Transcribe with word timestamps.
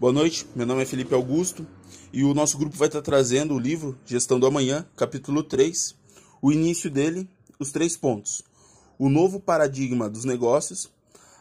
Boa 0.00 0.12
noite, 0.12 0.46
meu 0.54 0.64
nome 0.64 0.80
é 0.80 0.86
Felipe 0.86 1.12
Augusto 1.12 1.66
e 2.12 2.22
o 2.22 2.32
nosso 2.32 2.56
grupo 2.56 2.76
vai 2.76 2.86
estar 2.86 3.02
trazendo 3.02 3.52
o 3.52 3.58
livro 3.58 3.98
Gestão 4.06 4.38
do 4.38 4.46
Amanhã, 4.46 4.86
capítulo 4.94 5.42
3, 5.42 5.96
o 6.40 6.52
início 6.52 6.88
dele, 6.88 7.28
os 7.58 7.72
três 7.72 7.96
pontos. 7.96 8.44
O 8.96 9.08
novo 9.08 9.40
paradigma 9.40 10.08
dos 10.08 10.24
negócios, 10.24 10.88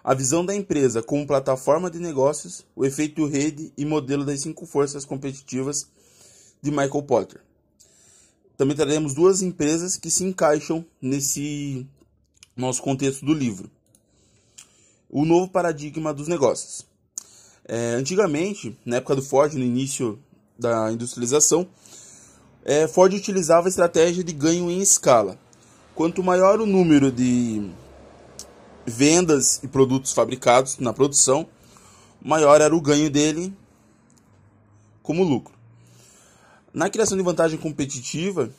a 0.03 0.11
visão 0.15 0.43
da 0.43 0.55
empresa 0.55 1.03
como 1.03 1.27
plataforma 1.27 1.87
de 1.87 1.99
negócios, 1.99 2.65
o 2.75 2.83
efeito 2.83 3.27
rede 3.27 3.71
e 3.77 3.85
modelo 3.85 4.25
das 4.25 4.41
cinco 4.41 4.65
forças 4.65 5.05
competitivas 5.05 5.87
de 6.59 6.71
Michael 6.71 7.03
Porter. 7.03 7.41
Também 8.57 8.75
traremos 8.75 9.13
duas 9.13 9.43
empresas 9.43 9.97
que 9.97 10.09
se 10.09 10.23
encaixam 10.23 10.83
nesse 10.99 11.85
nosso 12.55 12.81
contexto 12.81 13.23
do 13.23 13.35
livro. 13.35 13.69
O 15.07 15.25
novo 15.25 15.47
paradigma 15.47 16.11
dos 16.11 16.27
negócios. 16.27 16.87
É, 17.67 17.95
antigamente, 17.95 18.77
na 18.85 18.97
época 18.97 19.15
do 19.15 19.21
Ford, 19.21 19.53
no 19.53 19.63
início 19.63 20.17
da 20.57 20.91
industrialização, 20.91 21.67
é, 22.63 22.87
Ford 22.87 23.13
utilizava 23.13 23.67
a 23.67 23.69
estratégia 23.69 24.23
de 24.23 24.31
ganho 24.31 24.69
em 24.71 24.79
escala. 24.79 25.37
Quanto 25.93 26.23
maior 26.23 26.61
o 26.61 26.65
número 26.65 27.11
de 27.11 27.69
vendas 28.85 29.59
e 29.63 29.67
produtos 29.67 30.13
fabricados 30.13 30.77
na 30.77 30.93
produção, 30.93 31.47
maior 32.21 32.61
era 32.61 32.75
o 32.75 32.81
ganho 32.81 33.09
dele 33.09 33.53
como 35.03 35.23
lucro. 35.23 35.53
Na 36.73 36.89
criação 36.89 37.17
de 37.17 37.23
vantagem 37.23 37.57
competitiva, 37.57 38.49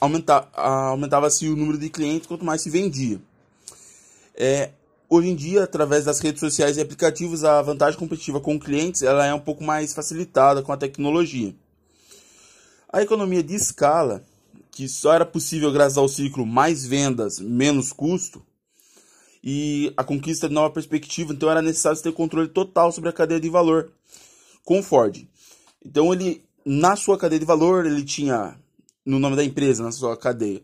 aumentava-se 0.00 1.48
o 1.48 1.56
número 1.56 1.76
de 1.76 1.90
clientes 1.90 2.26
quanto 2.26 2.44
mais 2.44 2.62
se 2.62 2.70
vendia. 2.70 3.20
É, 4.34 4.70
Hoje 5.10 5.28
em 5.28 5.34
dia, 5.34 5.64
através 5.64 6.04
das 6.04 6.20
redes 6.20 6.38
sociais 6.38 6.76
e 6.76 6.82
aplicativos, 6.82 7.42
a 7.42 7.62
vantagem 7.62 7.98
competitiva 7.98 8.42
com 8.42 8.60
clientes 8.60 9.00
ela 9.00 9.24
é 9.24 9.32
um 9.32 9.40
pouco 9.40 9.64
mais 9.64 9.94
facilitada 9.94 10.62
com 10.62 10.70
a 10.70 10.76
tecnologia. 10.76 11.54
A 12.92 13.00
economia 13.00 13.42
de 13.42 13.54
escala, 13.54 14.22
que 14.70 14.86
só 14.86 15.14
era 15.14 15.24
possível 15.24 15.72
graças 15.72 15.96
ao 15.96 16.10
ciclo 16.10 16.44
mais 16.44 16.84
vendas, 16.84 17.40
menos 17.40 17.90
custo, 17.90 18.44
e 19.42 19.94
a 19.96 20.04
conquista 20.04 20.46
de 20.46 20.52
nova 20.54 20.74
perspectiva, 20.74 21.32
então 21.32 21.50
era 21.50 21.62
necessário 21.62 22.02
ter 22.02 22.12
controle 22.12 22.48
total 22.48 22.92
sobre 22.92 23.08
a 23.08 23.12
cadeia 23.12 23.40
de 23.40 23.48
valor 23.48 23.90
com 24.62 24.82
Ford. 24.82 25.26
Então 25.82 26.12
ele 26.12 26.44
na 26.66 26.96
sua 26.96 27.16
cadeia 27.16 27.40
de 27.40 27.46
valor, 27.46 27.86
ele 27.86 28.04
tinha 28.04 28.58
no 29.06 29.18
nome 29.18 29.36
da 29.36 29.44
empresa, 29.44 29.82
na 29.82 29.90
sua 29.90 30.18
cadeia, 30.18 30.60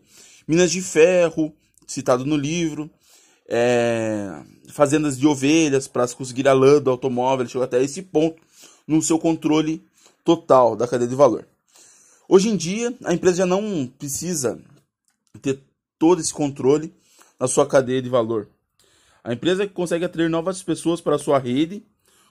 minas 0.47 0.71
de 0.71 0.83
ferro, 0.83 1.51
citado 1.87 2.23
no 2.23 2.37
livro, 2.37 2.91
é, 3.47 4.41
fazendas 4.69 5.17
de 5.17 5.27
ovelhas 5.27 5.87
para 5.87 6.07
conseguir 6.09 6.47
a 6.47 6.53
lã 6.53 6.81
do 6.81 6.89
automóvel, 6.89 7.43
ele 7.43 7.49
chegou 7.49 7.63
até 7.63 7.81
esse 7.81 8.01
ponto 8.01 8.41
no 8.87 9.01
seu 9.01 9.19
controle 9.19 9.83
total 10.23 10.75
da 10.75 10.87
cadeia 10.87 11.09
de 11.09 11.15
valor. 11.15 11.47
Hoje 12.27 12.49
em 12.49 12.57
dia, 12.57 12.93
a 13.03 13.13
empresa 13.13 13.37
já 13.37 13.45
não 13.45 13.87
precisa 13.99 14.59
ter 15.41 15.59
todo 15.99 16.19
esse 16.19 16.33
controle 16.33 16.93
na 17.39 17.47
sua 17.47 17.67
cadeia 17.67 18.01
de 18.01 18.09
valor. 18.09 18.47
A 19.23 19.33
empresa 19.33 19.67
consegue 19.67 20.05
atrair 20.05 20.29
novas 20.29 20.61
pessoas 20.63 21.01
para 21.01 21.15
a 21.15 21.19
sua 21.19 21.37
rede 21.39 21.83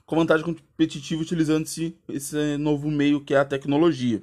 com 0.07 0.17
vantagem 0.17 0.45
competitiva 0.45 1.23
utilizando-se 1.23 1.97
esse 2.09 2.57
novo 2.59 2.91
meio 2.91 3.21
que 3.21 3.35
é 3.35 3.39
a 3.39 3.45
tecnologia. 3.45 4.23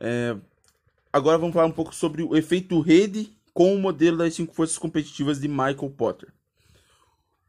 É, 0.00 0.36
agora 1.12 1.38
vamos 1.38 1.54
falar 1.54 1.66
um 1.66 1.72
pouco 1.72 1.94
sobre 1.94 2.22
o 2.22 2.36
efeito 2.36 2.80
rede 2.80 3.32
com 3.58 3.74
o 3.74 3.78
modelo 3.80 4.18
das 4.18 4.34
cinco 4.34 4.54
forças 4.54 4.78
competitivas 4.78 5.40
de 5.40 5.48
Michael 5.48 5.92
Potter. 5.96 6.28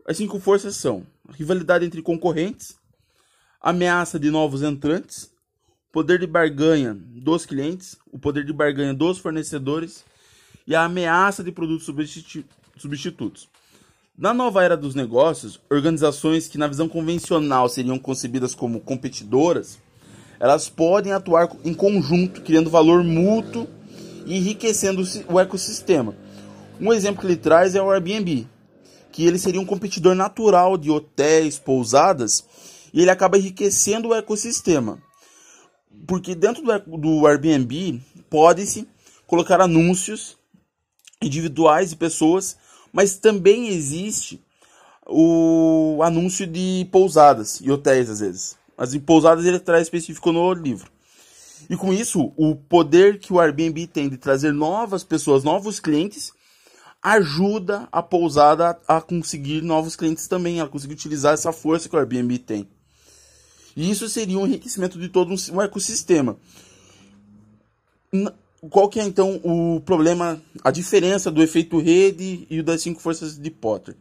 As 0.07 0.17
cinco 0.17 0.39
forças 0.39 0.75
são 0.75 1.05
rivalidade 1.29 1.86
entre 1.86 2.02
concorrentes, 2.02 2.75
ameaça 3.61 4.20
de 4.20 4.31
novos 4.31 4.64
entrantes, 4.64 5.31
poder 5.92 6.17
de 6.17 6.25
barganha 6.25 6.95
dos 6.95 7.45
clientes, 7.45 7.95
o 8.11 8.17
poder 8.17 8.43
de 8.43 8.52
barganha 8.52 8.92
dos 8.92 9.20
fornecedores 9.20 10.03
e 10.65 10.73
a 10.73 10.83
ameaça 10.83 11.43
de 11.43 11.52
produtos 11.52 11.86
substitutos. 12.76 13.47
Na 14.17 14.33
nova 14.33 14.64
era 14.64 14.76
dos 14.76 14.95
negócios, 14.95 15.61
organizações 15.70 16.47
que 16.47 16.58
na 16.58 16.65
visão 16.65 16.89
convencional 16.89 17.70
seriam 17.70 17.99
concebidas 17.99 18.55
como 18.55 18.80
competidoras, 18.80 19.77
elas 20.39 20.70
podem 20.70 21.11
atuar 21.11 21.55
em 21.64 21.76
conjunto, 21.76 22.41
criando 22.41 22.67
valor 22.67 23.03
mútuo 23.03 23.67
enriquecendo 24.35 25.03
o 25.27 25.39
ecossistema. 25.39 26.15
Um 26.79 26.93
exemplo 26.93 27.21
que 27.21 27.27
ele 27.27 27.35
traz 27.35 27.75
é 27.75 27.81
o 27.81 27.91
Airbnb, 27.91 28.47
que 29.11 29.25
ele 29.25 29.39
seria 29.39 29.59
um 29.59 29.65
competidor 29.65 30.15
natural 30.15 30.77
de 30.77 30.91
hotéis, 30.91 31.57
pousadas, 31.57 32.45
e 32.93 33.01
ele 33.01 33.11
acaba 33.11 33.37
enriquecendo 33.37 34.09
o 34.09 34.15
ecossistema. 34.15 35.01
Porque 36.07 36.35
dentro 36.35 36.63
do, 36.85 37.27
Airbnb 37.27 38.01
pode-se 38.29 38.87
colocar 39.27 39.59
anúncios 39.59 40.37
individuais 41.21 41.89
de 41.89 41.95
pessoas, 41.95 42.55
mas 42.93 43.17
também 43.17 43.67
existe 43.67 44.41
o 45.05 45.99
anúncio 46.03 46.45
de 46.45 46.87
pousadas 46.91 47.59
e 47.61 47.69
hotéis 47.69 48.09
às 48.09 48.19
vezes. 48.19 48.57
As 48.77 48.95
pousadas 48.97 49.45
ele 49.45 49.59
traz 49.59 49.83
específico 49.83 50.31
no 50.31 50.53
livro. 50.53 50.89
E 51.67 51.75
com 51.75 51.92
isso, 51.93 52.31
o 52.37 52.55
poder 52.55 53.20
que 53.20 53.33
o 53.33 53.39
Airbnb 53.39 53.87
tem 53.87 54.08
de 54.08 54.17
trazer 54.17 54.52
novas 54.52 55.03
pessoas, 55.03 55.43
novos 55.43 55.80
clientes, 55.80 56.31
ajuda 57.02 57.87
a 57.92 58.03
pousada 58.03 58.77
a 58.87 59.02
conseguir 59.02 59.61
novos 59.61 59.95
clientes 59.95 60.27
também, 60.27 60.61
a 60.61 60.67
conseguir 60.67 60.93
utilizar 60.93 61.33
essa 61.33 61.52
força 61.52 61.87
que 61.87 61.95
o 61.95 61.99
Airbnb 61.99 62.37
tem. 62.39 62.67
E 63.75 63.89
isso 63.89 64.09
seria 64.09 64.37
um 64.37 64.45
enriquecimento 64.45 64.99
de 64.99 65.09
todo 65.09 65.33
um 65.52 65.61
ecossistema. 65.61 66.37
Qual 68.70 68.89
que 68.89 68.99
é 68.99 69.03
então 69.03 69.39
o 69.43 69.80
problema, 69.80 70.41
a 70.64 70.71
diferença 70.71 71.31
do 71.31 71.41
efeito 71.41 71.80
rede 71.80 72.45
e 72.49 72.61
das 72.61 72.81
cinco 72.81 72.99
forças 72.99 73.37
de 73.37 73.49
Potter? 73.49 73.95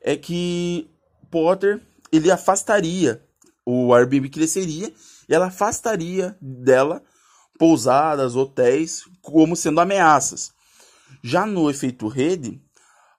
É 0.00 0.16
que 0.16 0.88
Potter 1.30 1.80
ele 2.12 2.30
afastaria 2.30 3.20
o 3.64 3.94
Airbnb 3.94 4.28
cresceria 4.28 4.92
e 5.28 5.34
ela 5.34 5.46
afastaria 5.46 6.36
dela 6.40 7.02
pousadas, 7.58 8.34
hotéis, 8.34 9.04
como 9.20 9.54
sendo 9.54 9.80
ameaças. 9.80 10.52
Já 11.22 11.46
no 11.46 11.70
efeito 11.70 12.08
rede, 12.08 12.60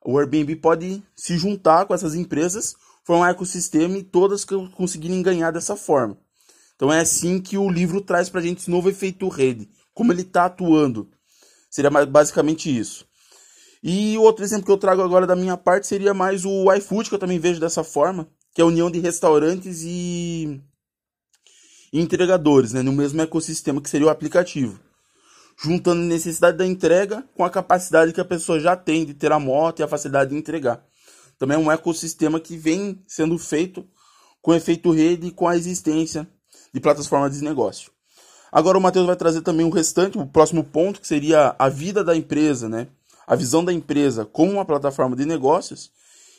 o 0.04 0.18
Airbnb 0.18 0.56
pode 0.58 1.02
se 1.16 1.38
juntar 1.38 1.86
com 1.86 1.94
essas 1.94 2.16
empresas, 2.16 2.76
formar 3.06 3.28
um 3.28 3.30
ecossistema 3.30 3.98
e 3.98 4.04
todas 4.04 4.46
conseguirem 4.76 5.22
ganhar 5.22 5.52
dessa 5.52 5.76
forma. 5.76 6.18
Então 6.76 6.92
é 6.92 7.00
assim 7.00 7.40
que 7.40 7.58
o 7.58 7.70
livro 7.70 8.02
traz 8.02 8.30
para 8.30 8.42
a 8.42 8.44
gente 8.44 8.60
esse 8.60 8.70
novo 8.70 8.90
efeito 8.90 9.28
rede, 9.30 9.70
como 9.94 10.12
ele 10.12 10.24
está 10.24 10.46
atuando. 10.46 11.10
Seria 11.70 11.90
basicamente 11.90 12.76
isso. 12.76 13.06
E 13.82 14.18
outro 14.18 14.44
exemplo 14.44 14.66
que 14.66 14.72
eu 14.72 14.78
trago 14.78 15.02
agora 15.02 15.28
da 15.28 15.36
minha 15.36 15.58
parte 15.58 15.88
seria 15.88 16.14
mais 16.14 16.46
o 16.46 16.72
iFood, 16.74 17.10
que 17.10 17.16
eu 17.16 17.20
também 17.20 17.40
vejo 17.40 17.60
dessa 17.60 17.84
forma, 17.84 18.28
que 18.54 18.62
é 18.62 18.64
a 18.64 18.68
união 18.68 18.90
de 18.92 19.00
restaurantes 19.00 19.82
e 19.84 20.62
entregadores, 21.92 22.74
né, 22.74 22.82
no 22.82 22.92
mesmo 22.92 23.22
ecossistema 23.22 23.82
que 23.82 23.90
seria 23.90 24.08
o 24.08 24.10
aplicativo, 24.10 24.80
juntando 25.62 26.02
a 26.02 26.06
necessidade 26.06 26.58
da 26.58 26.66
entrega 26.66 27.24
com 27.36 27.44
a 27.44 27.50
capacidade 27.50 28.14
que 28.14 28.22
a 28.22 28.26
pessoa 28.26 28.60
já 28.60 28.76
tem 28.76 29.06
de 29.06 29.14
ter 29.14 29.32
a 29.32 29.40
moto 29.40 29.80
e 29.80 29.84
a 29.84 29.88
facilidade 29.88 30.32
de 30.32 30.38
entregar. 30.38 30.84
Também 31.38 31.56
é 31.56 31.60
um 31.60 31.72
ecossistema 31.72 32.40
que 32.40 32.58
vem 32.58 33.04
sendo 33.08 33.38
feito 33.38 33.88
com 34.42 34.54
efeito 34.54 34.92
rede 34.92 35.28
e 35.28 35.32
com 35.32 35.48
a 35.48 35.56
existência 35.56 36.28
de 36.74 36.80
plataformas 36.80 37.38
de 37.38 37.44
negócio. 37.44 37.92
Agora 38.52 38.78
o 38.78 38.82
Matheus 38.82 39.08
vai 39.08 39.16
trazer 39.16 39.42
também 39.42 39.66
o 39.66 39.70
restante, 39.70 40.18
o 40.18 40.28
próximo 40.28 40.64
ponto, 40.64 41.02
que 41.02 41.08
seria 41.08 41.56
a 41.58 41.70
vida 41.70 42.04
da 42.04 42.16
empresa, 42.16 42.70
né? 42.70 42.88
A 43.26 43.36
visão 43.36 43.64
da 43.64 43.74
empresa 43.74 44.26
como 44.26 44.52
uma 44.52 44.66
plataforma 44.66 45.16
de 45.16 45.26
negócios. 45.26 45.92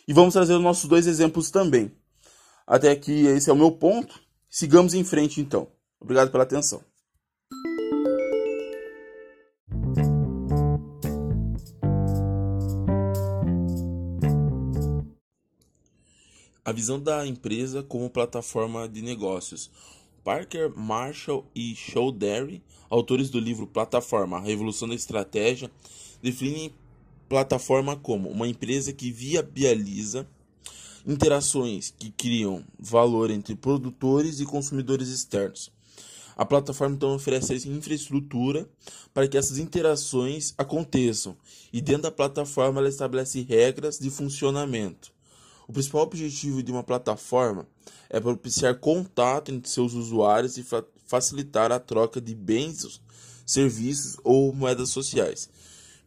E 0.06 0.12
vamos 0.12 0.34
trazer 0.34 0.54
os 0.54 0.62
nossos 0.62 0.88
dois 0.88 1.06
exemplos 1.06 1.50
também. 1.50 1.90
Até 2.66 2.90
aqui, 2.90 3.26
esse 3.26 3.50
é 3.50 3.52
o 3.52 3.56
meu 3.56 3.70
ponto. 3.70 4.18
Sigamos 4.48 4.94
em 4.94 5.04
frente, 5.04 5.40
então. 5.40 5.68
Obrigado 6.00 6.30
pela 6.30 6.44
atenção. 6.44 6.82
A 16.64 16.72
visão 16.72 16.98
da 16.98 17.26
empresa 17.26 17.82
como 17.82 18.08
plataforma 18.08 18.88
de 18.88 19.02
negócios. 19.02 19.70
Parker, 20.24 20.72
Marshall 20.74 21.44
e 21.54 21.74
Showderry, 21.74 22.62
autores 22.88 23.28
do 23.28 23.38
livro 23.38 23.66
Plataforma: 23.66 24.38
A 24.38 24.40
Revolução 24.40 24.88
da 24.88 24.94
Estratégia, 24.94 25.70
definem 26.22 26.74
plataforma 27.28 27.94
como 27.94 28.30
uma 28.30 28.48
empresa 28.48 28.90
que 28.90 29.12
viabiliza 29.12 30.26
interações 31.06 31.92
que 31.98 32.10
criam 32.10 32.64
valor 32.78 33.30
entre 33.30 33.54
produtores 33.54 34.40
e 34.40 34.44
consumidores 34.44 35.08
externos. 35.08 35.70
A 36.36 36.44
plataforma 36.44 36.96
então 36.96 37.14
oferece 37.14 37.68
infraestrutura 37.68 38.68
para 39.12 39.28
que 39.28 39.38
essas 39.38 39.58
interações 39.58 40.52
aconteçam 40.58 41.36
e 41.72 41.80
dentro 41.80 42.02
da 42.02 42.10
plataforma 42.10 42.80
ela 42.80 42.88
estabelece 42.88 43.42
regras 43.42 43.98
de 43.98 44.10
funcionamento. 44.10 45.12
O 45.68 45.72
principal 45.72 46.02
objetivo 46.02 46.62
de 46.62 46.72
uma 46.72 46.82
plataforma 46.82 47.66
é 48.10 48.20
propiciar 48.20 48.74
contato 48.76 49.52
entre 49.52 49.70
seus 49.70 49.94
usuários 49.94 50.58
e 50.58 50.66
facilitar 51.06 51.70
a 51.70 51.78
troca 51.78 52.20
de 52.20 52.34
bens, 52.34 53.00
serviços 53.46 54.16
ou 54.24 54.52
moedas 54.52 54.90
sociais, 54.90 55.48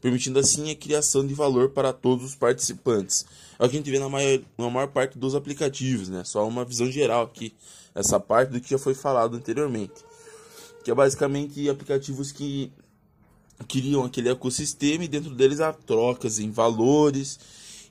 permitindo 0.02 0.40
assim 0.40 0.72
a 0.72 0.76
criação 0.76 1.26
de 1.26 1.34
valor 1.34 1.70
para 1.70 1.92
todos 1.92 2.26
os 2.26 2.36
participantes. 2.36 3.26
É 3.60 3.66
o 3.66 3.70
que 3.70 3.76
a 3.76 3.80
gente 3.80 3.92
vê 3.92 4.00
na 4.00 4.10
maior, 4.10 4.40
na 4.58 4.70
maior 4.70 4.88
parte 4.88 5.18
dos 5.18 5.36
aplicativos, 5.36 6.10
né? 6.10 6.24
Só 6.24 6.48
uma 6.48 6.64
visão 6.64 6.90
geral 6.90 7.24
aqui, 7.24 7.54
essa 7.96 8.20
parte 8.20 8.52
do 8.52 8.62
que 8.62 8.70
já 8.70 8.78
foi 8.78 8.94
falado 8.94 9.36
anteriormente. 9.36 10.06
Que 10.84 10.92
é 10.92 10.96
basicamente 10.96 11.68
aplicativos 11.70 12.32
que 12.32 12.72
criam 13.68 14.04
aquele 14.04 14.30
ecossistema 14.30 15.04
e 15.04 15.08
dentro 15.08 15.34
deles 15.34 15.60
há 15.60 15.74
trocas 15.74 16.38
em 16.38 16.52
valores, 16.52 17.40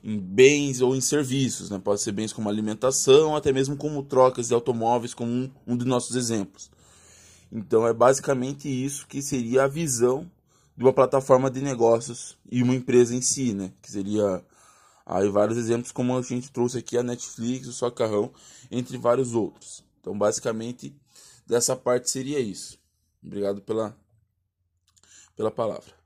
em 0.03 0.17
bens 0.17 0.79
ou 0.79 0.95
em 0.95 1.01
serviços, 1.01 1.69
né? 1.69 1.79
Pode 1.83 2.01
ser 2.01 2.13
bens 2.13 2.31
como 2.31 2.47
alimentação, 2.47 3.35
até 3.35 3.51
mesmo 3.51 3.75
como 3.75 4.01
trocas 4.03 4.47
de 4.47 4.53
automóveis, 4.53 5.13
como 5.13 5.29
um, 5.29 5.51
um 5.67 5.75
dos 5.75 5.85
nossos 5.85 6.15
exemplos. 6.15 6.71
Então 7.51 7.85
é 7.85 7.93
basicamente 7.93 8.69
isso 8.69 9.05
que 9.07 9.21
seria 9.21 9.65
a 9.65 9.67
visão 9.67 10.29
de 10.77 10.83
uma 10.83 10.93
plataforma 10.93 11.49
de 11.49 11.59
negócios 11.59 12.37
e 12.51 12.61
uma 12.61 12.75
empresa 12.75 13.15
em 13.15 13.21
si, 13.21 13.53
né? 13.53 13.73
Que 13.81 13.91
seria 13.91 14.45
aí 15.05 15.27
vários 15.27 15.57
exemplos 15.57 15.91
como 15.91 16.15
a 16.15 16.21
gente 16.21 16.51
trouxe 16.51 16.77
aqui 16.77 16.97
a 16.97 17.03
Netflix, 17.03 17.67
o 17.67 17.73
Socarrão, 17.73 18.31
entre 18.69 18.97
vários 18.97 19.33
outros. 19.33 19.83
Então 19.99 20.15
basicamente 20.15 20.95
dessa 21.47 21.75
parte 21.75 22.11
seria 22.11 22.39
isso. 22.39 22.79
Obrigado 23.23 23.61
pela 23.61 23.97
pela 25.35 25.51
palavra. 25.51 25.96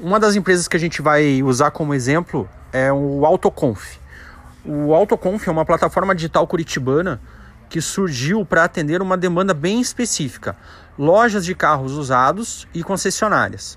Uma 0.00 0.20
das 0.20 0.36
empresas 0.36 0.68
que 0.68 0.76
a 0.76 0.80
gente 0.80 1.02
vai 1.02 1.42
usar 1.42 1.72
como 1.72 1.92
exemplo 1.92 2.48
é 2.72 2.92
o 2.92 3.26
Autoconf. 3.26 3.96
O 4.64 4.94
Autoconf 4.94 5.48
é 5.48 5.50
uma 5.50 5.64
plataforma 5.64 6.14
digital 6.14 6.46
curitibana 6.46 7.20
que 7.68 7.80
surgiu 7.80 8.46
para 8.46 8.62
atender 8.62 9.02
uma 9.02 9.16
demanda 9.16 9.52
bem 9.52 9.80
específica: 9.80 10.56
lojas 10.96 11.44
de 11.44 11.52
carros 11.52 11.94
usados 11.94 12.68
e 12.72 12.84
concessionárias. 12.84 13.76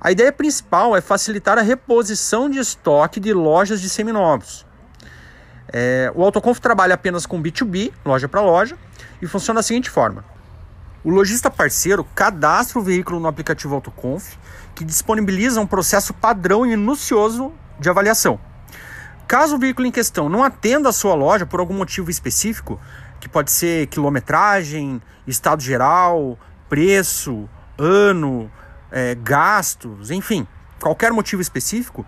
A 0.00 0.10
ideia 0.10 0.32
principal 0.32 0.96
é 0.96 1.00
facilitar 1.00 1.58
a 1.58 1.62
reposição 1.62 2.50
de 2.50 2.58
estoque 2.58 3.20
de 3.20 3.32
lojas 3.32 3.80
de 3.80 3.88
seminovos. 3.88 4.66
É, 5.72 6.10
o 6.12 6.24
Autoconf 6.24 6.58
trabalha 6.58 6.94
apenas 6.94 7.24
com 7.24 7.40
B2B, 7.40 7.92
loja 8.04 8.28
para 8.28 8.40
loja, 8.40 8.76
e 9.22 9.28
funciona 9.28 9.60
da 9.60 9.62
seguinte 9.62 9.90
forma: 9.90 10.24
o 11.04 11.10
lojista 11.10 11.50
parceiro 11.50 12.04
cadastra 12.14 12.78
o 12.78 12.82
veículo 12.82 13.20
no 13.20 13.28
aplicativo 13.28 13.74
Autoconf, 13.74 14.34
que 14.80 14.84
disponibiliza 14.86 15.60
um 15.60 15.66
processo 15.66 16.14
padrão 16.14 16.64
e 16.64 16.70
minucioso 16.70 17.52
de 17.78 17.90
avaliação. 17.90 18.40
Caso 19.28 19.56
o 19.56 19.58
veículo 19.58 19.86
em 19.86 19.90
questão 19.90 20.26
não 20.26 20.42
atenda 20.42 20.88
a 20.88 20.92
sua 20.92 21.14
loja 21.14 21.44
por 21.44 21.60
algum 21.60 21.74
motivo 21.74 22.10
específico, 22.10 22.80
que 23.20 23.28
pode 23.28 23.50
ser 23.50 23.88
quilometragem, 23.88 25.02
estado 25.26 25.60
geral, 25.60 26.38
preço, 26.66 27.46
ano, 27.76 28.50
é, 28.90 29.14
gastos, 29.16 30.10
enfim, 30.10 30.48
qualquer 30.80 31.12
motivo 31.12 31.42
específico, 31.42 32.06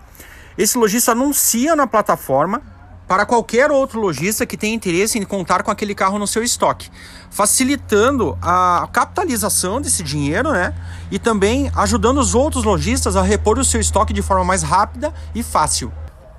esse 0.57 0.75
lojista 0.75 1.11
anuncia 1.11 1.75
na 1.75 1.85
plataforma 1.85 2.59
para 3.07 3.25
qualquer 3.25 3.71
outro 3.71 3.99
lojista 3.99 4.45
que 4.45 4.57
tenha 4.57 4.73
interesse 4.73 5.19
em 5.19 5.23
contar 5.23 5.63
com 5.63 5.71
aquele 5.71 5.93
carro 5.93 6.17
no 6.17 6.25
seu 6.25 6.43
estoque, 6.43 6.89
facilitando 7.29 8.37
a 8.41 8.87
capitalização 8.91 9.81
desse 9.81 10.03
dinheiro, 10.03 10.51
né? 10.51 10.73
E 11.11 11.19
também 11.19 11.71
ajudando 11.75 12.19
os 12.19 12.33
outros 12.33 12.63
lojistas 12.63 13.15
a 13.15 13.21
repor 13.21 13.59
o 13.59 13.65
seu 13.65 13.81
estoque 13.81 14.13
de 14.13 14.21
forma 14.21 14.43
mais 14.45 14.63
rápida 14.63 15.13
e 15.35 15.43
fácil. 15.43 15.91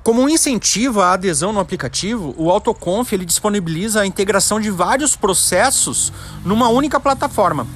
Como 0.02 0.20
um 0.20 0.28
incentivo 0.28 1.00
à 1.00 1.12
adesão 1.12 1.50
no 1.50 1.60
aplicativo, 1.60 2.34
o 2.36 2.50
AutoConf 2.50 3.12
ele 3.12 3.24
disponibiliza 3.24 4.02
a 4.02 4.06
integração 4.06 4.60
de 4.60 4.70
vários 4.70 5.16
processos 5.16 6.12
numa 6.44 6.68
única 6.68 7.00
plataforma. 7.00 7.66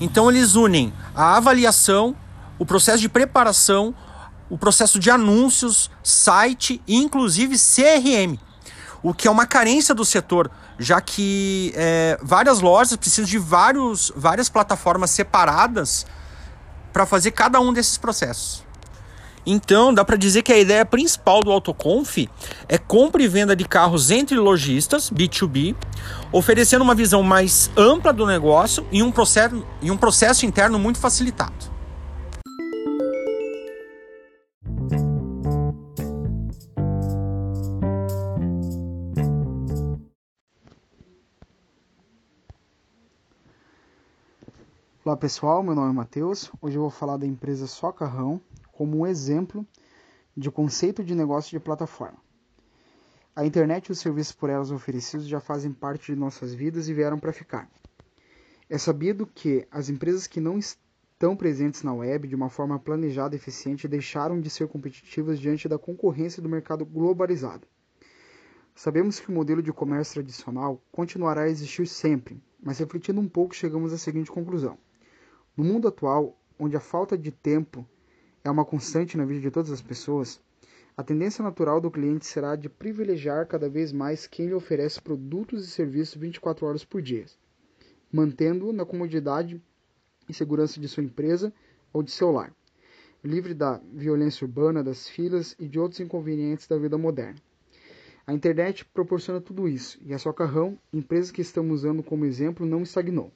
Então 0.00 0.30
eles 0.30 0.54
unem 0.54 0.92
a 1.14 1.36
avaliação, 1.36 2.14
o 2.58 2.64
processo 2.64 3.00
de 3.00 3.08
preparação, 3.08 3.94
o 4.52 4.58
processo 4.58 4.98
de 4.98 5.10
anúncios, 5.10 5.90
site 6.02 6.78
e 6.86 6.94
inclusive 6.96 7.56
CRM, 7.56 8.38
o 9.02 9.14
que 9.14 9.26
é 9.26 9.30
uma 9.30 9.46
carência 9.46 9.94
do 9.94 10.04
setor, 10.04 10.50
já 10.78 11.00
que 11.00 11.72
é, 11.74 12.18
várias 12.22 12.60
lojas 12.60 12.94
precisam 12.94 13.24
de 13.24 13.38
vários, 13.38 14.12
várias 14.14 14.50
plataformas 14.50 15.10
separadas 15.10 16.04
para 16.92 17.06
fazer 17.06 17.30
cada 17.30 17.58
um 17.60 17.72
desses 17.72 17.96
processos. 17.96 18.62
Então, 19.46 19.92
dá 19.92 20.04
para 20.04 20.16
dizer 20.16 20.42
que 20.42 20.52
a 20.52 20.58
ideia 20.58 20.84
principal 20.84 21.40
do 21.40 21.50
Autoconf 21.50 22.18
é 22.68 22.76
compra 22.76 23.22
e 23.22 23.28
venda 23.28 23.56
de 23.56 23.64
carros 23.64 24.10
entre 24.10 24.36
lojistas, 24.38 25.10
B2B, 25.10 25.74
oferecendo 26.30 26.82
uma 26.82 26.94
visão 26.94 27.22
mais 27.22 27.70
ampla 27.74 28.12
do 28.12 28.26
negócio 28.26 28.86
e 28.92 29.02
um 29.02 29.10
processo, 29.10 29.66
e 29.80 29.90
um 29.90 29.96
processo 29.96 30.44
interno 30.44 30.78
muito 30.78 30.98
facilitado. 30.98 31.71
Pessoal, 45.22 45.62
meu 45.62 45.72
nome 45.72 45.90
é 45.90 45.92
Matheus. 45.92 46.50
Hoje 46.60 46.76
eu 46.76 46.82
vou 46.82 46.90
falar 46.90 47.16
da 47.16 47.24
empresa 47.24 47.68
Socarrão 47.68 48.40
como 48.72 48.98
um 48.98 49.06
exemplo 49.06 49.64
de 50.36 50.50
conceito 50.50 51.04
de 51.04 51.14
negócio 51.14 51.52
de 51.52 51.60
plataforma. 51.60 52.18
A 53.36 53.46
internet 53.46 53.86
e 53.86 53.92
os 53.92 54.00
serviços 54.00 54.32
por 54.32 54.50
elas 54.50 54.72
oferecidos 54.72 55.28
já 55.28 55.38
fazem 55.38 55.72
parte 55.72 56.12
de 56.12 56.18
nossas 56.18 56.52
vidas 56.52 56.88
e 56.88 56.92
vieram 56.92 57.20
para 57.20 57.32
ficar. 57.32 57.70
É 58.68 58.76
sabido 58.76 59.24
que 59.24 59.64
as 59.70 59.88
empresas 59.88 60.26
que 60.26 60.40
não 60.40 60.58
estão 60.58 61.36
presentes 61.36 61.84
na 61.84 61.94
web 61.94 62.26
de 62.26 62.34
uma 62.34 62.50
forma 62.50 62.76
planejada 62.80 63.36
e 63.36 63.38
eficiente 63.38 63.86
deixaram 63.86 64.40
de 64.40 64.50
ser 64.50 64.66
competitivas 64.66 65.38
diante 65.38 65.68
da 65.68 65.78
concorrência 65.78 66.42
do 66.42 66.48
mercado 66.48 66.84
globalizado. 66.84 67.64
Sabemos 68.74 69.20
que 69.20 69.30
o 69.30 69.32
modelo 69.32 69.62
de 69.62 69.72
comércio 69.72 70.14
tradicional 70.14 70.82
continuará 70.90 71.42
a 71.42 71.48
existir 71.48 71.86
sempre, 71.86 72.42
mas 72.60 72.78
refletindo 72.78 73.20
um 73.20 73.28
pouco 73.28 73.54
chegamos 73.54 73.92
à 73.92 73.98
seguinte 73.98 74.28
conclusão. 74.28 74.76
No 75.54 75.64
mundo 75.64 75.86
atual, 75.86 76.34
onde 76.58 76.78
a 76.78 76.80
falta 76.80 77.16
de 77.16 77.30
tempo 77.30 77.86
é 78.42 78.50
uma 78.50 78.64
constante 78.64 79.18
na 79.18 79.26
vida 79.26 79.40
de 79.40 79.50
todas 79.50 79.70
as 79.70 79.82
pessoas, 79.82 80.40
a 80.96 81.02
tendência 81.02 81.44
natural 81.44 81.78
do 81.78 81.90
cliente 81.90 82.24
será 82.24 82.56
de 82.56 82.70
privilegiar 82.70 83.46
cada 83.46 83.68
vez 83.68 83.92
mais 83.92 84.26
quem 84.26 84.46
lhe 84.46 84.54
oferece 84.54 85.02
produtos 85.02 85.66
e 85.66 85.70
serviços 85.70 86.16
24 86.16 86.64
horas 86.64 86.86
por 86.86 87.02
dia, 87.02 87.26
mantendo-o 88.10 88.72
na 88.72 88.86
comodidade 88.86 89.62
e 90.26 90.32
segurança 90.32 90.80
de 90.80 90.88
sua 90.88 91.02
empresa 91.02 91.52
ou 91.92 92.02
de 92.02 92.12
seu 92.12 92.30
lar, 92.30 92.50
livre 93.22 93.52
da 93.52 93.78
violência 93.92 94.46
urbana, 94.46 94.82
das 94.82 95.06
filas 95.06 95.54
e 95.58 95.68
de 95.68 95.78
outros 95.78 96.00
inconvenientes 96.00 96.66
da 96.66 96.78
vida 96.78 96.96
moderna. 96.96 97.38
A 98.26 98.32
internet 98.32 98.86
proporciona 98.86 99.38
tudo 99.38 99.68
isso, 99.68 99.98
e 100.00 100.14
a 100.14 100.18
Socarrão, 100.18 100.78
empresa 100.90 101.30
que 101.30 101.42
estamos 101.42 101.80
usando 101.80 102.02
como 102.02 102.24
exemplo, 102.24 102.64
não 102.64 102.82
estagnou. 102.82 103.30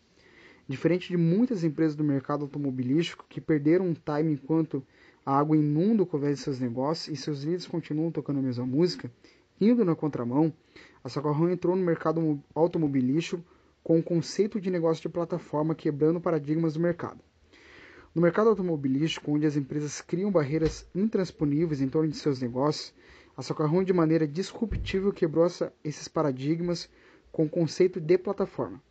Diferente 0.68 1.08
de 1.08 1.16
muitas 1.16 1.62
empresas 1.62 1.94
do 1.94 2.02
mercado 2.02 2.42
automobilístico 2.42 3.24
que 3.28 3.40
perderam 3.40 3.86
um 3.86 3.94
time 3.94 4.32
enquanto 4.32 4.82
a 5.24 5.38
água 5.38 5.56
inunda 5.56 6.02
o 6.02 6.06
cover 6.06 6.34
de 6.34 6.40
seus 6.40 6.58
negócios 6.58 7.16
e 7.16 7.22
seus 7.22 7.42
líderes 7.42 7.68
continuam 7.68 8.10
tocando 8.10 8.40
a 8.40 8.42
mesma 8.42 8.66
música, 8.66 9.08
indo 9.60 9.84
na 9.84 9.94
contramão, 9.94 10.52
a 11.04 11.08
Socorrão 11.08 11.48
entrou 11.48 11.76
no 11.76 11.84
mercado 11.84 12.42
automobilístico 12.52 13.44
com 13.80 14.00
o 14.00 14.02
conceito 14.02 14.60
de 14.60 14.68
negócio 14.68 15.02
de 15.02 15.08
plataforma 15.08 15.72
quebrando 15.72 16.20
paradigmas 16.20 16.74
do 16.74 16.80
mercado. 16.80 17.20
No 18.12 18.20
mercado 18.20 18.48
automobilístico, 18.48 19.30
onde 19.30 19.46
as 19.46 19.56
empresas 19.56 20.00
criam 20.00 20.32
barreiras 20.32 20.84
intransponíveis 20.92 21.80
em 21.80 21.88
torno 21.88 22.10
de 22.10 22.16
seus 22.16 22.40
negócios, 22.40 22.92
a 23.36 23.42
Socorrão 23.42 23.84
de 23.84 23.92
maneira 23.92 24.26
disruptível 24.26 25.12
quebrou 25.12 25.46
essa, 25.46 25.72
esses 25.84 26.08
paradigmas 26.08 26.90
com 27.30 27.44
o 27.44 27.48
conceito 27.48 28.00
de 28.00 28.18
plataforma 28.18 28.82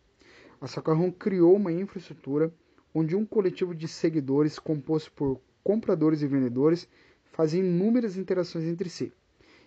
a 0.60 0.68
Socarron 0.68 1.12
criou 1.12 1.56
uma 1.56 1.72
infraestrutura 1.72 2.54
onde 2.94 3.16
um 3.16 3.26
coletivo 3.26 3.76
de 3.76 3.88
seguidores 3.88 4.58
composto 4.58 5.12
por 5.12 5.42
compradores 5.64 6.22
e 6.22 6.28
vendedores 6.28 6.88
fazia 7.26 7.60
inúmeras 7.60 8.16
interações 8.16 8.66
entre 8.66 8.90
si. 8.90 9.12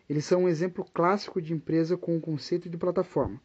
Eles 0.08 0.24
são 0.24 0.44
um 0.44 0.48
exemplo 0.48 0.84
clássico 0.94 1.42
de 1.42 1.52
empresa 1.52 1.96
com 1.96 2.16
o 2.16 2.20
conceito 2.20 2.70
de 2.70 2.78
plataforma, 2.78 3.38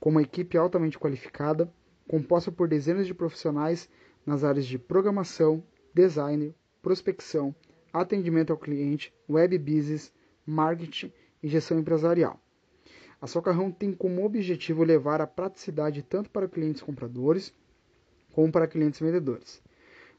com 0.00 0.08
uma 0.08 0.22
equipe 0.22 0.56
altamente 0.56 0.98
qualificada, 0.98 1.70
composta 2.08 2.50
por 2.50 2.66
dezenas 2.66 3.06
de 3.06 3.12
profissionais 3.12 3.90
nas 4.24 4.42
áreas 4.42 4.66
de 4.66 4.78
programação, 4.78 5.62
design, 5.92 6.54
prospecção, 6.80 7.54
atendimento 7.92 8.50
ao 8.50 8.58
cliente, 8.58 9.12
web 9.28 9.58
business, 9.58 10.10
marketing 10.46 11.12
e 11.42 11.48
gestão 11.48 11.78
empresarial. 11.78 12.40
A 13.20 13.26
Socarrão 13.26 13.72
tem 13.72 13.92
como 13.92 14.24
objetivo 14.24 14.84
levar 14.84 15.20
a 15.20 15.26
praticidade 15.26 16.02
tanto 16.02 16.30
para 16.30 16.46
clientes 16.46 16.80
compradores 16.80 17.52
como 18.30 18.52
para 18.52 18.68
clientes 18.68 19.00
vendedores. 19.00 19.60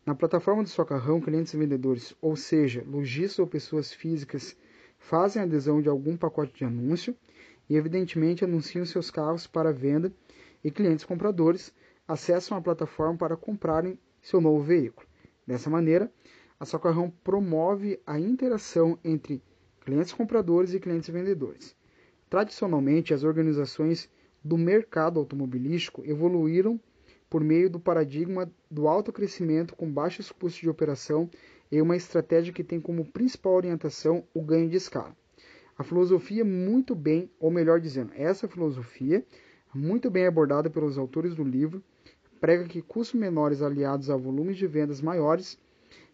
Na 0.06 0.14
plataforma 0.14 0.64
do 0.64 0.70
Socarrão, 0.70 1.22
clientes 1.22 1.54
vendedores, 1.54 2.14
ou 2.22 2.36
seja, 2.36 2.84
lojistas 2.86 3.40
ou 3.40 3.48
pessoas 3.48 3.94
físicas, 3.94 4.58
fazem 4.98 5.42
adesão 5.42 5.82
de 5.82 5.88
algum 5.88 6.18
pacote 6.18 6.54
de 6.54 6.66
anúncio 6.66 7.16
e, 7.70 7.78
evidentemente, 7.78 8.44
anunciam 8.44 8.86
seus 8.86 9.10
carros 9.10 9.48
para 9.48 9.72
venda 9.72 10.12
e 10.62 10.70
clientes 10.70 11.06
compradores 11.06 11.74
acessam 12.06 12.58
a 12.58 12.62
plataforma 12.62 13.18
para 13.18 13.38
comprarem 13.38 13.98
seu 14.22 14.42
novo 14.42 14.62
veículo. 14.62 15.08
Dessa 15.48 15.70
maneira, 15.70 16.12
a 16.60 16.66
Socarrão 16.66 17.10
promove 17.24 17.98
a 18.06 18.20
interação 18.20 19.00
entre 19.06 19.42
clientes 19.86 20.12
compradores 20.12 20.74
e 20.74 20.82
clientes 20.82 21.10
vendedores. 21.10 21.79
Tradicionalmente, 22.30 23.14
as 23.14 23.24
organizações 23.24 24.10
do 24.44 24.58
mercado 24.58 25.20
automobilístico 25.20 26.04
evoluíram 26.06 26.80
por 27.30 27.44
meio 27.44 27.70
do 27.70 27.80
paradigma 27.80 28.52
do 28.70 28.88
alto 28.88 29.12
crescimento 29.12 29.76
com 29.76 29.92
baixos 29.92 30.32
custos 30.32 30.62
de 30.62 30.70
operação 30.70 31.30
e 31.72 31.82
uma 31.82 31.96
estratégia 31.96 32.54
que 32.54 32.64
tem 32.64 32.80
como 32.80 33.06
principal 33.06 33.54
orientação 33.54 34.24
o 34.34 34.42
ganho 34.42 34.70
de 34.70 34.78
escala. 34.78 35.16
A 35.78 35.84
filosofia 35.84 36.44
muito 36.44 36.96
bem, 36.96 37.32
ou 37.40 37.50
melhor 37.50 37.80
dizendo, 37.80 38.12
essa 38.16 38.48
filosofia, 38.48 39.26
muito 39.74 40.10
bem 40.10 40.26
abordada 40.26 40.70
pelos 40.70 40.98
autores 40.98 41.36
do 41.36 41.44
livro, 41.44 41.84
prega 42.40 42.66
que 42.66 42.82
custos 42.82 43.20
menores 43.20 43.62
aliados 43.62 44.10
a 44.10 44.18
volumes 44.18 44.58
de 44.58 44.68
vendas 44.68 45.02
maiores 45.02 45.58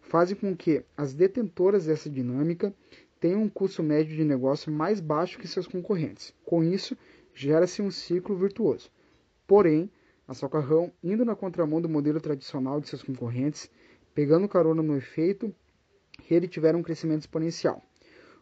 fazem 0.02 0.36
com 0.36 0.56
que 0.56 0.84
as 0.96 1.14
detentoras 1.14 1.86
dessa 1.86 2.08
dinâmica 2.08 2.72
tenham 3.20 3.42
um 3.42 3.48
custo 3.48 3.82
médio 3.82 4.16
de 4.16 4.24
negócio 4.24 4.70
mais 4.70 5.00
baixo 5.00 5.38
que 5.38 5.48
seus 5.48 5.66
concorrentes. 5.66 6.34
Com 6.44 6.62
isso, 6.62 6.96
gera-se 7.34 7.82
um 7.82 7.90
ciclo 7.90 8.36
virtuoso. 8.36 8.90
Porém, 9.46 9.90
a 10.26 10.34
Socarrão, 10.34 10.92
indo 11.02 11.24
na 11.24 11.36
contramão 11.36 11.80
do 11.80 11.88
modelo 11.88 12.20
tradicional 12.20 12.80
de 12.80 12.88
seus 12.88 13.02
concorrentes, 13.02 13.70
pegando 14.14 14.48
carona 14.48 14.82
no 14.82 14.96
efeito, 14.96 15.54
rede 16.24 16.48
tiveram 16.48 16.80
um 16.80 16.82
crescimento 16.82 17.20
exponencial. 17.20 17.82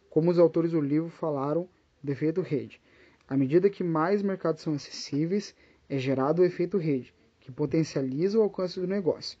Como 0.09 0.31
os 0.31 0.39
autores 0.39 0.71
do 0.71 0.81
livro 0.81 1.09
falaram 1.09 1.67
do 2.01 2.11
efeito 2.11 2.41
rede. 2.41 2.81
À 3.27 3.35
medida 3.35 3.69
que 3.69 3.83
mais 3.83 4.21
mercados 4.21 4.61
são 4.61 4.73
acessíveis, 4.73 5.55
é 5.89 5.97
gerado 5.97 6.41
o 6.41 6.45
efeito 6.45 6.77
rede, 6.77 7.13
que 7.39 7.51
potencializa 7.51 8.39
o 8.39 8.41
alcance 8.41 8.79
do 8.79 8.87
negócio. 8.87 9.37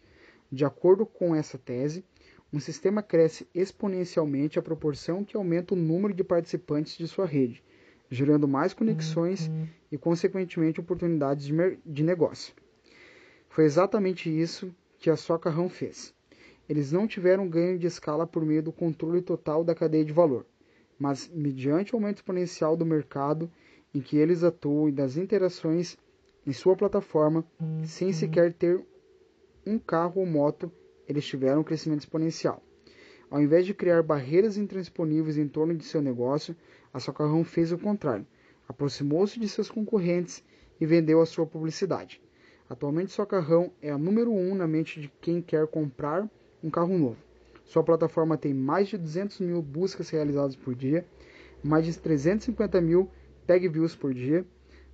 De 0.51 0.65
acordo 0.65 1.05
com 1.05 1.35
essa 1.35 1.57
tese, 1.57 2.03
um 2.55 2.59
sistema 2.59 3.03
cresce 3.03 3.45
exponencialmente 3.53 4.57
à 4.57 4.61
proporção 4.61 5.25
que 5.25 5.35
aumenta 5.35 5.73
o 5.73 5.77
número 5.77 6.13
de 6.13 6.23
participantes 6.23 6.97
de 6.97 7.05
sua 7.05 7.25
rede, 7.25 7.61
gerando 8.09 8.47
mais 8.47 8.73
conexões 8.73 9.49
uhum. 9.49 9.67
e, 9.91 9.97
consequentemente, 9.97 10.79
oportunidades 10.79 11.45
de, 11.45 11.53
de 11.85 12.01
negócio. 12.01 12.53
Foi 13.49 13.65
exatamente 13.65 14.29
isso 14.29 14.73
que 14.97 15.09
a 15.09 15.17
Socarrão 15.17 15.67
fez. 15.67 16.13
Eles 16.69 16.93
não 16.93 17.05
tiveram 17.05 17.49
ganho 17.49 17.77
de 17.77 17.87
escala 17.87 18.25
por 18.25 18.45
meio 18.45 18.63
do 18.63 18.71
controle 18.71 19.21
total 19.21 19.61
da 19.61 19.75
cadeia 19.75 20.05
de 20.05 20.13
valor, 20.13 20.45
mas 20.97 21.29
mediante 21.33 21.93
o 21.93 21.97
aumento 21.97 22.19
exponencial 22.19 22.77
do 22.77 22.85
mercado 22.85 23.51
em 23.93 23.99
que 23.99 24.15
eles 24.15 24.45
atuam 24.45 24.87
e 24.87 24.93
das 24.93 25.17
interações 25.17 25.97
em 26.47 26.53
sua 26.53 26.77
plataforma, 26.77 27.43
uhum. 27.59 27.83
sem 27.83 28.13
sequer 28.13 28.53
ter 28.53 28.81
um 29.65 29.77
carro 29.77 30.21
ou 30.21 30.25
moto, 30.25 30.71
eles 31.07 31.25
tiveram 31.25 31.61
um 31.61 31.63
crescimento 31.63 32.01
exponencial. 32.01 32.63
Ao 33.29 33.41
invés 33.41 33.65
de 33.65 33.73
criar 33.73 34.03
barreiras 34.03 34.57
intransponíveis 34.57 35.37
em 35.37 35.47
torno 35.47 35.75
de 35.75 35.83
seu 35.83 36.01
negócio, 36.01 36.55
a 36.93 36.99
Socarrão 36.99 37.43
fez 37.43 37.71
o 37.71 37.77
contrário. 37.77 38.25
Aproximou-se 38.67 39.39
de 39.39 39.49
seus 39.49 39.69
concorrentes 39.69 40.43
e 40.79 40.85
vendeu 40.85 41.21
a 41.21 41.25
sua 41.25 41.45
publicidade. 41.45 42.21
Atualmente, 42.69 43.11
Socarrão 43.11 43.71
é 43.81 43.91
a 43.91 43.97
número 43.97 44.31
um 44.31 44.55
na 44.55 44.67
mente 44.67 44.99
de 44.99 45.11
quem 45.21 45.41
quer 45.41 45.67
comprar 45.67 46.29
um 46.63 46.69
carro 46.69 46.97
novo. 46.97 47.17
Sua 47.63 47.83
plataforma 47.83 48.37
tem 48.37 48.53
mais 48.53 48.87
de 48.87 48.97
200 48.97 49.39
mil 49.39 49.61
buscas 49.61 50.09
realizadas 50.09 50.55
por 50.55 50.75
dia, 50.75 51.05
mais 51.63 51.85
de 51.85 51.97
350 51.97 52.79
mil 52.79 53.09
tag 53.45 53.67
views 53.67 53.95
por 53.95 54.13
dia, 54.13 54.45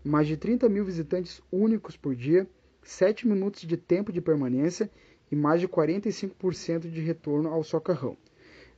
mais 0.04 0.28
de 0.28 0.38
30 0.38 0.68
mil 0.70 0.84
visitantes 0.84 1.42
únicos 1.52 1.96
por 1.96 2.16
dia, 2.16 2.48
7 2.82 3.28
minutos 3.28 3.62
de 3.62 3.78
tempo 3.78 4.12
de 4.12 4.22
permanência 4.22 4.90
e 5.32 5.36
mais 5.36 5.62
de 5.62 5.68
45% 5.68 6.90
de 6.90 7.02
retorno 7.02 7.50
ao 7.50 7.64
socarrão. 7.64 8.18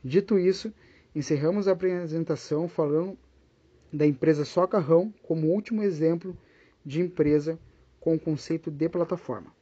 Dito 0.04 0.38
isso, 0.38 0.72
encerramos 1.16 1.68
a 1.68 1.72
apresentação 1.72 2.68
falando 2.68 3.18
da 3.92 4.06
empresa 4.06 4.46
Socarrão 4.46 5.14
como 5.24 5.48
último 5.48 5.84
exemplo 5.84 6.38
de 6.86 7.02
empresa 7.02 7.60
com 8.00 8.16
o 8.16 8.20
conceito 8.20 8.70
de 8.70 8.90
plataforma. 8.90 9.54